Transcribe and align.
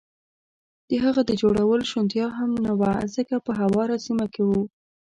د 0.89 0.91
هغه 1.03 1.21
د 1.29 1.31
جوړولو 1.41 1.83
شونتیا 1.91 2.27
هم 2.37 2.51
نه 2.65 2.73
وه، 2.79 2.93
ځکه 3.15 3.35
په 3.45 3.51
هواره 3.61 3.95
سیمه 4.05 4.25
کې 4.33 4.41
و. 4.47 4.51